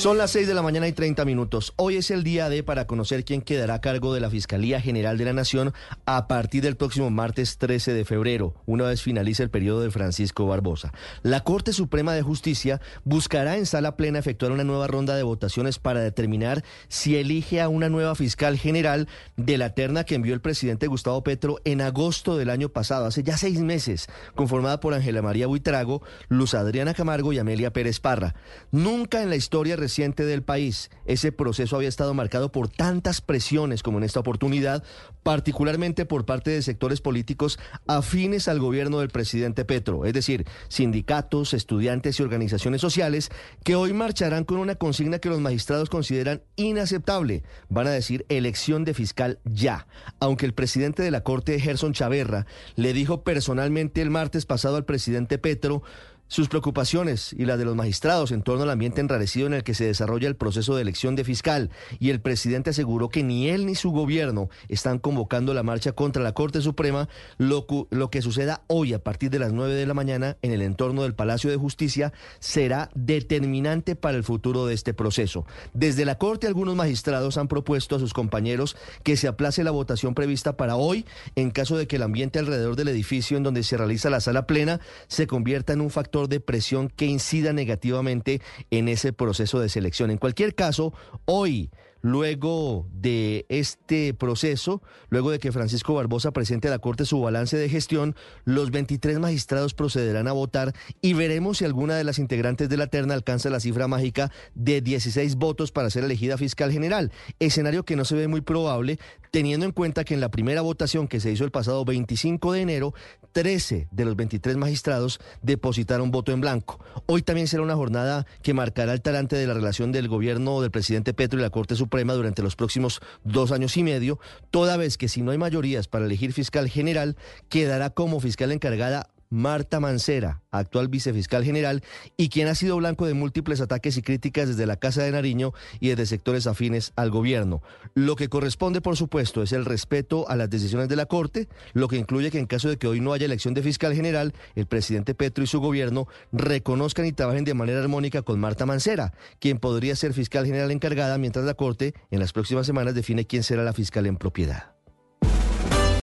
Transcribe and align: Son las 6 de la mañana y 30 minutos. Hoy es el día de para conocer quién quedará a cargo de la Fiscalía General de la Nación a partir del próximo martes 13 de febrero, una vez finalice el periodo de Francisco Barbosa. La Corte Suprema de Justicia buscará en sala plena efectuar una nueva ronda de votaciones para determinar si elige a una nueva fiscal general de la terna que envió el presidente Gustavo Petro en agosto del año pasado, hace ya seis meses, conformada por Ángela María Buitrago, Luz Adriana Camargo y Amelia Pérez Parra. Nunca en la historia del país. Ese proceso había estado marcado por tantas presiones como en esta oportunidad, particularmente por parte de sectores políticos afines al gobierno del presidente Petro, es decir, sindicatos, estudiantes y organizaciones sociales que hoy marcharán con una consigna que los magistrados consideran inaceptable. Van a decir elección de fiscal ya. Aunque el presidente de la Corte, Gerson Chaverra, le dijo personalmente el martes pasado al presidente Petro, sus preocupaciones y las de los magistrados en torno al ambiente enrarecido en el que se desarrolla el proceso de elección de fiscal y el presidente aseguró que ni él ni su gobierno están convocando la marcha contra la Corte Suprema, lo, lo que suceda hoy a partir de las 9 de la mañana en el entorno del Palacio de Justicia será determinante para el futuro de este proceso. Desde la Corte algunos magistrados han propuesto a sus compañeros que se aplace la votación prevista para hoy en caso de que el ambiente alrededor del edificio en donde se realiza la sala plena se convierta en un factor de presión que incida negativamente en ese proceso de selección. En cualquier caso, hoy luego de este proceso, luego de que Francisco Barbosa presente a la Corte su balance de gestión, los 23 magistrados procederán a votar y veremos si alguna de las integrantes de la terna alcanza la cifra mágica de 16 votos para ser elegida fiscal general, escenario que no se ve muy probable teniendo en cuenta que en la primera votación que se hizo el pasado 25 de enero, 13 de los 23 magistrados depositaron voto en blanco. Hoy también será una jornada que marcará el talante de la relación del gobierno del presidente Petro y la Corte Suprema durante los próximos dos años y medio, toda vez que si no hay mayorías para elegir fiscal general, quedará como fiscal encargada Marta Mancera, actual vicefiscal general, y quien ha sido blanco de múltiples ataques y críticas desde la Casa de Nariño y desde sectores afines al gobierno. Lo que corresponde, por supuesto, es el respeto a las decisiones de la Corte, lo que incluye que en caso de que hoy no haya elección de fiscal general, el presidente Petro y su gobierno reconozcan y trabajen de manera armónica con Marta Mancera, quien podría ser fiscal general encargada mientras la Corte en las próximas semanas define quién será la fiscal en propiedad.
Son 0.00 0.16
las 0.16 0.30
6 0.30 0.48
de 0.48 0.54
la 0.54 0.62
mañana 0.62 0.88
y 0.88 0.94
30 0.94 1.26
minutos. 1.26 1.74
Hoy 1.76 1.96
es 1.96 2.10
el 2.10 2.24
día 2.24 2.48
de 2.48 2.62
para 2.62 2.86
conocer 2.86 3.22
quién 3.22 3.42
quedará 3.42 3.74
a 3.74 3.80
cargo 3.82 4.14
de 4.14 4.20
la 4.20 4.30
Fiscalía 4.30 4.80
General 4.80 5.18
de 5.18 5.26
la 5.26 5.34
Nación 5.34 5.74
a 6.06 6.26
partir 6.26 6.62
del 6.62 6.78
próximo 6.78 7.10
martes 7.10 7.58
13 7.58 7.92
de 7.92 8.06
febrero, 8.06 8.54
una 8.64 8.84
vez 8.84 9.02
finalice 9.02 9.42
el 9.42 9.50
periodo 9.50 9.82
de 9.82 9.90
Francisco 9.90 10.46
Barbosa. 10.46 10.94
La 11.22 11.44
Corte 11.44 11.74
Suprema 11.74 12.14
de 12.14 12.22
Justicia 12.22 12.80
buscará 13.04 13.58
en 13.58 13.66
sala 13.66 13.94
plena 13.98 14.18
efectuar 14.18 14.52
una 14.52 14.64
nueva 14.64 14.86
ronda 14.86 15.16
de 15.16 15.22
votaciones 15.22 15.78
para 15.78 16.00
determinar 16.00 16.64
si 16.88 17.16
elige 17.16 17.60
a 17.60 17.68
una 17.68 17.90
nueva 17.90 18.14
fiscal 18.14 18.56
general 18.56 19.06
de 19.36 19.58
la 19.58 19.74
terna 19.74 20.04
que 20.04 20.14
envió 20.14 20.32
el 20.32 20.40
presidente 20.40 20.86
Gustavo 20.86 21.22
Petro 21.22 21.58
en 21.66 21.82
agosto 21.82 22.38
del 22.38 22.48
año 22.48 22.70
pasado, 22.70 23.04
hace 23.04 23.22
ya 23.22 23.36
seis 23.36 23.60
meses, 23.60 24.06
conformada 24.34 24.80
por 24.80 24.94
Ángela 24.94 25.20
María 25.20 25.46
Buitrago, 25.46 26.00
Luz 26.30 26.54
Adriana 26.54 26.94
Camargo 26.94 27.34
y 27.34 27.38
Amelia 27.38 27.74
Pérez 27.74 28.00
Parra. 28.00 28.34
Nunca 28.70 29.22
en 29.22 29.28
la 29.28 29.36
historia 29.36 29.76
del 29.98 30.42
país. 30.42 30.90
Ese 31.04 31.32
proceso 31.32 31.76
había 31.76 31.88
estado 31.88 32.14
marcado 32.14 32.52
por 32.52 32.68
tantas 32.68 33.20
presiones 33.20 33.82
como 33.82 33.98
en 33.98 34.04
esta 34.04 34.20
oportunidad, 34.20 34.84
particularmente 35.22 36.06
por 36.06 36.24
parte 36.24 36.50
de 36.50 36.62
sectores 36.62 37.00
políticos 37.00 37.58
afines 37.86 38.48
al 38.48 38.60
gobierno 38.60 39.00
del 39.00 39.08
presidente 39.08 39.64
Petro, 39.64 40.04
es 40.04 40.12
decir, 40.12 40.46
sindicatos, 40.68 41.54
estudiantes 41.54 42.18
y 42.18 42.22
organizaciones 42.22 42.80
sociales 42.80 43.30
que 43.64 43.74
hoy 43.74 43.92
marcharán 43.92 44.44
con 44.44 44.58
una 44.58 44.76
consigna 44.76 45.18
que 45.18 45.28
los 45.28 45.40
magistrados 45.40 45.90
consideran 45.90 46.42
inaceptable. 46.56 47.42
Van 47.68 47.86
a 47.86 47.90
decir 47.90 48.26
elección 48.28 48.84
de 48.84 48.94
fiscal 48.94 49.38
ya. 49.44 49.86
Aunque 50.20 50.46
el 50.46 50.54
presidente 50.54 51.02
de 51.02 51.10
la 51.10 51.22
Corte, 51.22 51.58
Gerson 51.58 51.92
Chaverra, 51.92 52.46
le 52.76 52.92
dijo 52.92 53.22
personalmente 53.24 54.02
el 54.02 54.10
martes 54.10 54.46
pasado 54.46 54.76
al 54.76 54.84
presidente 54.84 55.38
Petro, 55.38 55.82
sus 56.30 56.48
preocupaciones 56.48 57.34
y 57.36 57.44
las 57.44 57.58
de 57.58 57.64
los 57.64 57.74
magistrados 57.74 58.30
en 58.30 58.42
torno 58.42 58.62
al 58.62 58.70
ambiente 58.70 59.00
enrarecido 59.00 59.48
en 59.48 59.54
el 59.54 59.64
que 59.64 59.74
se 59.74 59.84
desarrolla 59.84 60.28
el 60.28 60.36
proceso 60.36 60.76
de 60.76 60.82
elección 60.82 61.16
de 61.16 61.24
fiscal 61.24 61.70
y 61.98 62.10
el 62.10 62.20
presidente 62.20 62.70
aseguró 62.70 63.08
que 63.08 63.24
ni 63.24 63.48
él 63.48 63.66
ni 63.66 63.74
su 63.74 63.90
gobierno 63.90 64.48
están 64.68 65.00
convocando 65.00 65.52
la 65.54 65.64
marcha 65.64 65.90
contra 65.90 66.22
la 66.22 66.32
Corte 66.32 66.60
Suprema, 66.60 67.08
lo, 67.36 67.66
lo 67.90 68.10
que 68.10 68.22
suceda 68.22 68.62
hoy 68.68 68.94
a 68.94 69.02
partir 69.02 69.30
de 69.30 69.40
las 69.40 69.52
9 69.52 69.74
de 69.74 69.86
la 69.86 69.94
mañana 69.94 70.36
en 70.42 70.52
el 70.52 70.62
entorno 70.62 71.02
del 71.02 71.16
Palacio 71.16 71.50
de 71.50 71.56
Justicia 71.56 72.12
será 72.38 72.90
determinante 72.94 73.96
para 73.96 74.16
el 74.16 74.22
futuro 74.22 74.66
de 74.66 74.74
este 74.74 74.94
proceso. 74.94 75.44
Desde 75.74 76.04
la 76.04 76.16
Corte 76.16 76.46
algunos 76.46 76.76
magistrados 76.76 77.38
han 77.38 77.48
propuesto 77.48 77.96
a 77.96 77.98
sus 77.98 78.14
compañeros 78.14 78.76
que 79.02 79.16
se 79.16 79.26
aplace 79.26 79.64
la 79.64 79.72
votación 79.72 80.14
prevista 80.14 80.56
para 80.56 80.76
hoy 80.76 81.06
en 81.34 81.50
caso 81.50 81.76
de 81.76 81.88
que 81.88 81.96
el 81.96 82.04
ambiente 82.04 82.38
alrededor 82.38 82.76
del 82.76 82.86
edificio 82.86 83.36
en 83.36 83.42
donde 83.42 83.64
se 83.64 83.76
realiza 83.76 84.10
la 84.10 84.20
sala 84.20 84.46
plena 84.46 84.78
se 85.08 85.26
convierta 85.26 85.72
en 85.72 85.80
un 85.80 85.90
factor 85.90 86.19
de 86.28 86.40
presión 86.40 86.88
que 86.88 87.06
incida 87.06 87.52
negativamente 87.52 88.40
en 88.70 88.88
ese 88.88 89.12
proceso 89.12 89.60
de 89.60 89.68
selección. 89.68 90.10
En 90.10 90.18
cualquier 90.18 90.54
caso, 90.54 90.92
hoy 91.24 91.70
luego 92.00 92.86
de 92.92 93.46
este 93.48 94.14
proceso, 94.14 94.82
luego 95.08 95.30
de 95.30 95.38
que 95.38 95.52
Francisco 95.52 95.94
Barbosa 95.94 96.32
presente 96.32 96.68
a 96.68 96.70
la 96.70 96.78
Corte 96.78 97.04
su 97.04 97.20
balance 97.20 97.56
de 97.56 97.68
gestión, 97.68 98.14
los 98.44 98.70
23 98.70 99.18
magistrados 99.18 99.74
procederán 99.74 100.28
a 100.28 100.32
votar 100.32 100.72
y 101.00 101.12
veremos 101.14 101.58
si 101.58 101.64
alguna 101.64 101.96
de 101.96 102.04
las 102.04 102.18
integrantes 102.18 102.68
de 102.68 102.76
la 102.76 102.86
terna 102.86 103.14
alcanza 103.14 103.50
la 103.50 103.60
cifra 103.60 103.88
mágica 103.88 104.30
de 104.54 104.80
16 104.80 105.36
votos 105.36 105.72
para 105.72 105.90
ser 105.90 106.04
elegida 106.04 106.38
fiscal 106.38 106.72
general, 106.72 107.12
escenario 107.38 107.84
que 107.84 107.96
no 107.96 108.04
se 108.04 108.14
ve 108.16 108.28
muy 108.28 108.40
probable 108.40 108.98
teniendo 109.30 109.64
en 109.66 109.72
cuenta 109.72 110.04
que 110.04 110.14
en 110.14 110.20
la 110.20 110.30
primera 110.30 110.60
votación 110.60 111.08
que 111.08 111.20
se 111.20 111.30
hizo 111.30 111.44
el 111.44 111.50
pasado 111.50 111.84
25 111.84 112.52
de 112.52 112.60
enero, 112.60 112.94
13 113.32 113.88
de 113.90 114.04
los 114.04 114.16
23 114.16 114.56
magistrados 114.56 115.20
depositaron 115.42 116.10
voto 116.10 116.32
en 116.32 116.40
blanco. 116.40 116.80
Hoy 117.06 117.22
también 117.22 117.46
será 117.46 117.62
una 117.62 117.76
jornada 117.76 118.26
que 118.42 118.54
marcará 118.54 118.92
el 118.92 119.02
talante 119.02 119.36
de 119.36 119.46
la 119.46 119.54
relación 119.54 119.92
del 119.92 120.08
gobierno 120.08 120.60
del 120.60 120.70
presidente 120.70 121.14
Petro 121.14 121.38
y 121.38 121.42
la 121.42 121.50
Corte 121.50 121.76
Suprema 121.90 122.14
durante 122.14 122.40
los 122.40 122.54
próximos 122.54 123.00
dos 123.24 123.50
años 123.50 123.76
y 123.76 123.82
medio, 123.82 124.20
toda 124.52 124.76
vez 124.76 124.96
que 124.96 125.08
si 125.08 125.22
no 125.22 125.32
hay 125.32 125.38
mayorías 125.38 125.88
para 125.88 126.04
elegir 126.04 126.32
fiscal 126.32 126.68
general, 126.68 127.16
quedará 127.48 127.90
como 127.90 128.20
fiscal 128.20 128.52
encargada 128.52 129.10
Marta 129.30 129.78
Mancera, 129.78 130.42
actual 130.50 130.88
vicefiscal 130.88 131.44
general, 131.44 131.82
y 132.16 132.28
quien 132.28 132.48
ha 132.48 132.56
sido 132.56 132.76
blanco 132.76 133.06
de 133.06 133.14
múltiples 133.14 133.60
ataques 133.60 133.96
y 133.96 134.02
críticas 134.02 134.48
desde 134.48 134.66
la 134.66 134.76
Casa 134.76 135.04
de 135.04 135.12
Nariño 135.12 135.52
y 135.78 135.88
desde 135.88 136.06
sectores 136.06 136.48
afines 136.48 136.92
al 136.96 137.10
gobierno. 137.10 137.62
Lo 137.94 138.16
que 138.16 138.28
corresponde, 138.28 138.80
por 138.80 138.96
supuesto, 138.96 139.42
es 139.42 139.52
el 139.52 139.64
respeto 139.64 140.28
a 140.28 140.34
las 140.34 140.50
decisiones 140.50 140.88
de 140.88 140.96
la 140.96 141.06
Corte, 141.06 141.48
lo 141.72 141.86
que 141.86 141.96
incluye 141.96 142.32
que 142.32 142.40
en 142.40 142.46
caso 142.46 142.68
de 142.68 142.76
que 142.76 142.88
hoy 142.88 143.00
no 143.00 143.12
haya 143.12 143.26
elección 143.26 143.54
de 143.54 143.62
fiscal 143.62 143.94
general, 143.94 144.34
el 144.56 144.66
presidente 144.66 145.14
Petro 145.14 145.44
y 145.44 145.46
su 145.46 145.60
gobierno 145.60 146.08
reconozcan 146.32 147.06
y 147.06 147.12
trabajen 147.12 147.44
de 147.44 147.54
manera 147.54 147.80
armónica 147.80 148.22
con 148.22 148.40
Marta 148.40 148.66
Mancera, 148.66 149.14
quien 149.38 149.58
podría 149.58 149.94
ser 149.94 150.12
fiscal 150.12 150.44
general 150.44 150.72
encargada 150.72 151.18
mientras 151.18 151.44
la 151.44 151.54
Corte 151.54 151.94
en 152.10 152.18
las 152.18 152.32
próximas 152.32 152.66
semanas 152.66 152.94
define 152.94 153.26
quién 153.26 153.44
será 153.44 153.62
la 153.62 153.72
fiscal 153.72 154.06
en 154.06 154.16
propiedad. 154.16 154.79